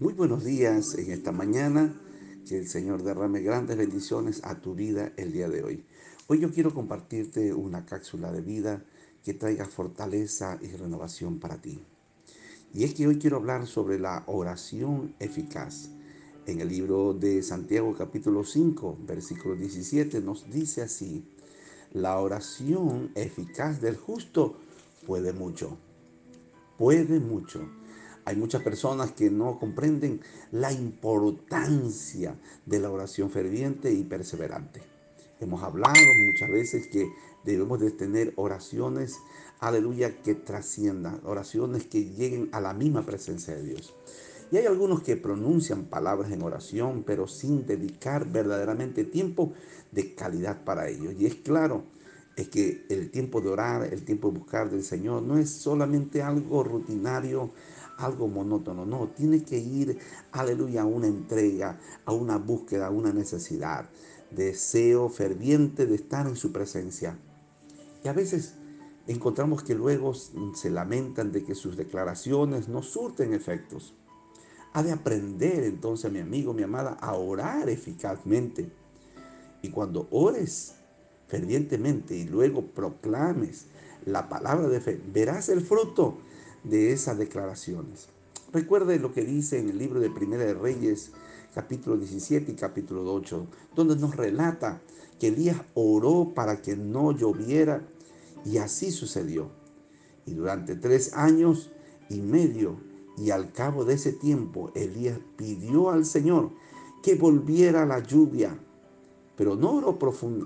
[0.00, 2.00] Muy buenos días en esta mañana.
[2.46, 5.84] Que el Señor derrame grandes bendiciones a tu vida el día de hoy.
[6.26, 8.84] Hoy yo quiero compartirte una cápsula de vida
[9.24, 11.80] que traiga fortaleza y renovación para ti.
[12.74, 15.90] Y es que hoy quiero hablar sobre la oración eficaz.
[16.44, 21.24] En el libro de Santiago capítulo 5, versículo 17 nos dice así,
[21.92, 24.56] la oración eficaz del justo
[25.06, 25.78] puede mucho,
[26.76, 27.60] puede mucho.
[28.24, 30.20] Hay muchas personas que no comprenden
[30.50, 34.93] la importancia de la oración ferviente y perseverante.
[35.44, 35.94] Hemos hablado
[36.24, 37.12] muchas veces que
[37.44, 39.18] debemos de tener oraciones,
[39.60, 43.94] aleluya, que trasciendan, oraciones que lleguen a la misma presencia de Dios.
[44.50, 49.52] Y hay algunos que pronuncian palabras en oración, pero sin dedicar verdaderamente tiempo
[49.92, 51.12] de calidad para ello.
[51.12, 51.84] Y es claro,
[52.36, 56.22] es que el tiempo de orar, el tiempo de buscar del Señor, no es solamente
[56.22, 57.52] algo rutinario,
[57.98, 59.98] algo monótono, no, tiene que ir,
[60.32, 63.88] aleluya, a una entrega, a una búsqueda, a una necesidad,
[64.34, 67.16] deseo ferviente de estar en su presencia.
[68.04, 68.54] Y a veces
[69.06, 73.94] encontramos que luego se lamentan de que sus declaraciones no surten efectos.
[74.72, 78.70] Ha de aprender entonces, mi amigo, mi amada, a orar eficazmente.
[79.62, 80.74] Y cuando ores
[81.28, 83.66] fervientemente y luego proclames
[84.04, 86.18] la palabra de fe, verás el fruto
[86.64, 88.08] de esas declaraciones.
[88.54, 91.10] Recuerde lo que dice en el libro de Primera de Reyes,
[91.52, 94.80] capítulo 17 y capítulo 8, donde nos relata
[95.18, 97.84] que Elías oró para que no lloviera
[98.44, 99.50] y así sucedió.
[100.24, 101.72] Y durante tres años
[102.08, 102.78] y medio
[103.18, 106.52] y al cabo de ese tiempo Elías pidió al Señor
[107.02, 108.56] que volviera la lluvia,
[109.36, 109.98] pero no oró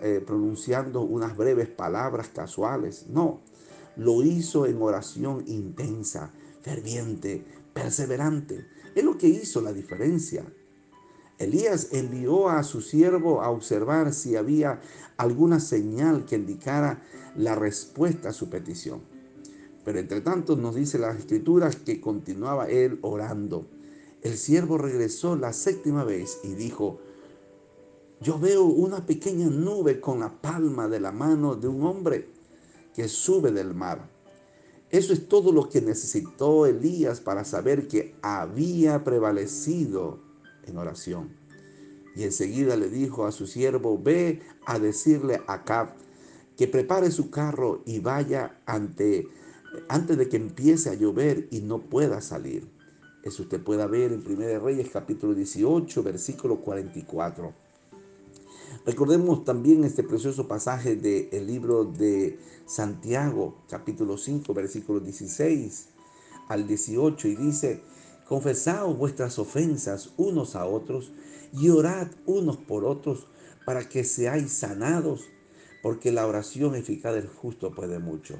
[0.00, 3.40] eh, pronunciando unas breves palabras casuales, no,
[3.96, 6.30] lo hizo en oración intensa,
[6.62, 7.44] ferviente,
[7.76, 8.66] perseverante.
[8.94, 10.46] Es lo que hizo la diferencia.
[11.38, 14.80] Elías envió a su siervo a observar si había
[15.18, 17.02] alguna señal que indicara
[17.36, 19.02] la respuesta a su petición.
[19.84, 23.68] Pero entre tanto nos dice las escrituras que continuaba él orando.
[24.22, 26.98] El siervo regresó la séptima vez y dijo,
[28.22, 32.30] yo veo una pequeña nube con la palma de la mano de un hombre
[32.94, 34.15] que sube del mar.
[34.90, 40.20] Eso es todo lo que necesitó Elías para saber que había prevalecido
[40.64, 41.36] en oración.
[42.14, 45.94] Y enseguida le dijo a su siervo, ve a decirle a Acab
[46.56, 49.28] que prepare su carro y vaya ante,
[49.88, 52.70] antes de que empiece a llover y no pueda salir.
[53.22, 57.65] Eso usted puede ver en 1 Reyes capítulo 18, versículo 44.
[58.86, 65.88] Recordemos también este precioso pasaje del libro de Santiago, capítulo 5, versículo 16
[66.48, 67.82] al 18, y dice,
[68.28, 71.10] Confesaos vuestras ofensas unos a otros
[71.52, 73.26] y orad unos por otros
[73.64, 75.24] para que seáis sanados,
[75.82, 78.38] porque la oración eficaz del justo puede mucho.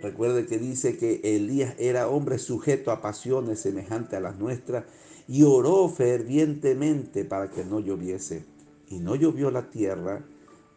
[0.00, 4.86] Recuerde que dice que Elías era hombre sujeto a pasiones semejantes a las nuestras
[5.28, 8.50] y oró fervientemente para que no lloviese.
[8.92, 10.22] Y no llovió la tierra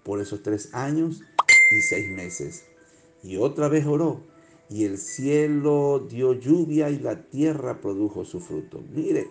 [0.03, 1.21] por esos tres años
[1.77, 2.63] y seis meses.
[3.21, 4.21] Y otra vez oró
[4.69, 8.81] y el cielo dio lluvia y la tierra produjo su fruto.
[8.89, 9.27] Mire,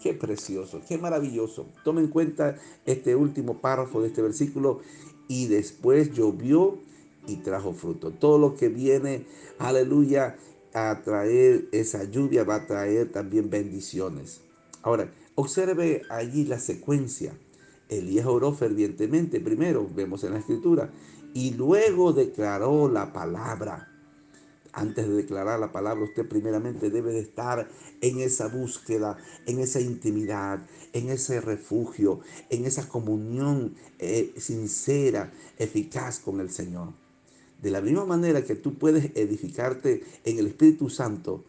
[0.00, 1.66] qué precioso, qué maravilloso.
[1.82, 2.56] Tome en cuenta
[2.86, 4.82] este último párrafo de este versículo.
[5.26, 6.78] Y después llovió
[7.26, 8.12] y trajo fruto.
[8.12, 9.26] Todo lo que viene,
[9.58, 10.36] aleluya,
[10.74, 14.42] a traer esa lluvia va a traer también bendiciones.
[14.82, 17.34] Ahora, observe allí la secuencia.
[17.88, 20.90] Elías oró fervientemente, primero, vemos en la escritura,
[21.34, 23.92] y luego declaró la palabra.
[24.72, 27.68] Antes de declarar la palabra, usted primeramente debe de estar
[28.00, 32.20] en esa búsqueda, en esa intimidad, en ese refugio,
[32.50, 36.92] en esa comunión eh, sincera, eficaz con el Señor.
[37.62, 41.44] De la misma manera que tú puedes edificarte en el Espíritu Santo,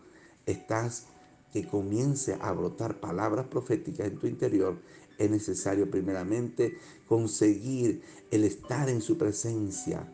[0.46, 1.06] estás
[1.54, 4.78] que comience a brotar palabras proféticas en tu interior,
[5.20, 6.78] es necesario primeramente
[7.08, 8.02] conseguir
[8.32, 10.12] el estar en su presencia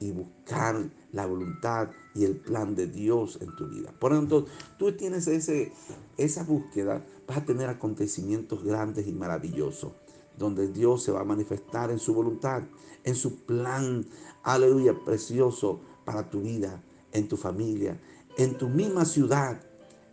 [0.00, 3.92] y buscar la voluntad y el plan de Dios en tu vida.
[3.98, 4.46] Por lo tanto,
[4.78, 5.72] tú tienes ese,
[6.16, 9.92] esa búsqueda, vas a tener acontecimientos grandes y maravillosos,
[10.36, 12.64] donde Dios se va a manifestar en su voluntad,
[13.04, 14.06] en su plan,
[14.42, 16.82] aleluya, precioso para tu vida,
[17.12, 18.00] en tu familia,
[18.36, 19.60] en tu misma ciudad,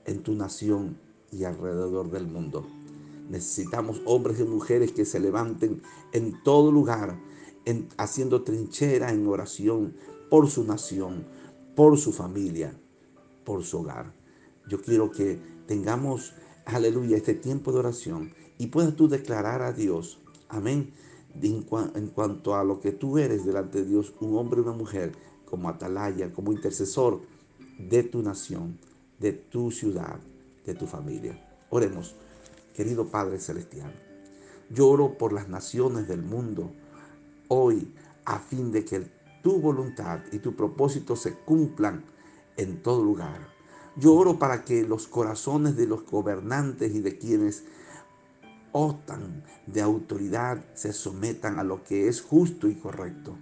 [0.06, 1.00] en tu nación
[1.31, 2.80] y alrededor del mundo.
[3.29, 5.81] Necesitamos hombres y mujeres que se levanten
[6.12, 7.19] en todo lugar,
[7.65, 9.95] en, haciendo trinchera en oración
[10.29, 11.25] por su nación,
[11.75, 12.73] por su familia,
[13.45, 14.13] por su hogar.
[14.69, 16.33] Yo quiero que tengamos,
[16.65, 20.19] aleluya, este tiempo de oración y puedas tú declarar a Dios,
[20.50, 20.94] amén,
[21.41, 21.65] en,
[21.95, 25.13] en cuanto a lo que tú eres delante de Dios, un hombre y una mujer,
[25.45, 27.21] como atalaya, como intercesor
[27.77, 28.77] de tu nación,
[29.19, 30.19] de tu ciudad,
[30.65, 31.38] de tu familia.
[31.69, 32.15] Oremos,
[32.81, 33.93] querido Padre Celestial.
[34.71, 36.71] Yo oro por las naciones del mundo
[37.47, 37.93] hoy
[38.25, 39.05] a fin de que
[39.43, 42.03] tu voluntad y tu propósito se cumplan
[42.57, 43.49] en todo lugar.
[43.97, 47.65] Yo oro para que los corazones de los gobernantes y de quienes
[48.71, 53.37] optan de autoridad se sometan a lo que es justo y correcto.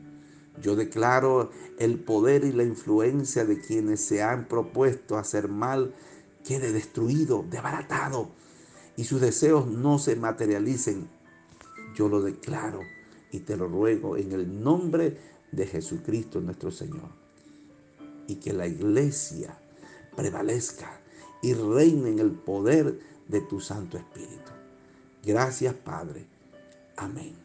[0.61, 5.95] Yo declaro el poder y la influencia de quienes se han propuesto hacer mal
[6.43, 8.37] quede destruido, desbaratado
[8.99, 11.07] y sus deseos no se materialicen.
[11.95, 12.81] Yo lo declaro
[13.31, 15.17] y te lo ruego en el nombre
[15.53, 17.07] de Jesucristo nuestro Señor.
[18.27, 19.57] Y que la iglesia
[20.17, 20.99] prevalezca
[21.41, 22.99] y reine en el poder
[23.29, 24.51] de tu Santo Espíritu.
[25.23, 26.27] Gracias Padre.
[26.97, 27.35] Amén.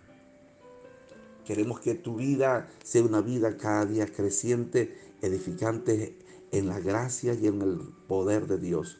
[1.44, 6.18] Queremos que tu vida sea una vida cada día creciente, edificante
[6.50, 7.78] en la gracia y en el
[8.08, 8.98] poder de Dios.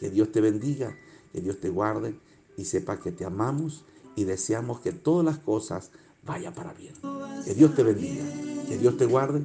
[0.00, 0.96] Que Dios te bendiga,
[1.32, 2.18] que Dios te guarde
[2.56, 3.84] y sepa que te amamos
[4.14, 5.90] y deseamos que todas las cosas
[6.24, 6.94] vayan para bien.
[7.44, 8.24] Que Dios te bendiga,
[8.68, 9.42] que Dios te guarde.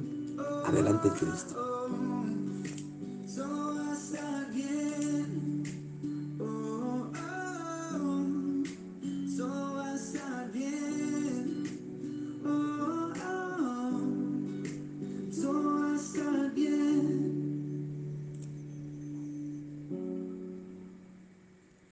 [0.64, 1.67] Adelante Cristo.